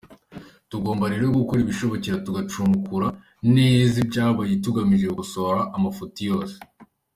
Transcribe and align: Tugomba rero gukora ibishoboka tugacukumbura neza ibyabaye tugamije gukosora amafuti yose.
Tugomba 0.69 1.05
rero 1.13 1.25
gukora 1.39 1.59
ibishoboka 1.61 2.11
tugacukumbura 2.25 3.07
neza 3.55 3.95
ibyabaye 4.03 4.53
tugamije 4.63 5.05
gukosora 5.11 5.59
amafuti 5.77 6.19
yose. 6.29 6.55